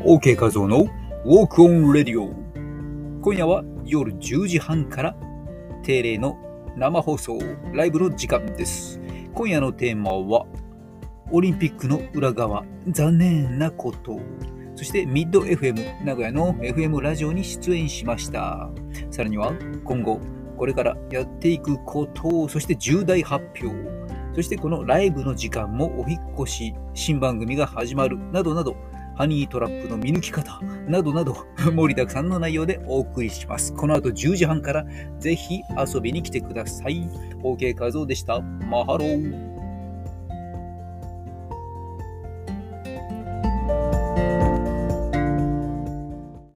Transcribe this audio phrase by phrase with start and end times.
[0.00, 0.86] OK 画像の
[1.24, 2.32] Walk on Radio
[3.20, 5.16] 今夜は夜10時半から
[5.84, 6.36] 定例の
[6.76, 7.38] 生放送
[7.72, 8.98] ライブの時間です。
[9.34, 10.46] 今夜のテーマは
[11.30, 14.18] オリンピックの裏側残念なこと。
[14.74, 18.70] そしてミッド FM 名古屋の FM ラジオに出演しました。
[19.10, 19.52] さらには
[19.84, 20.18] 今後
[20.56, 24.02] これからやっていくことそして重大発表。
[24.34, 28.76] そしてこのライブの時間もお引越し新番組が始まるなどなど
[29.14, 33.74] ハニートラップの見抜き方などなど 盛りだくさんの内容でお送りします。
[33.74, 34.86] この後10時半から
[35.18, 35.60] ぜひ
[35.94, 37.08] 遊びに来てください。
[37.42, 38.40] OK 画像でした。
[38.40, 39.51] マハロー。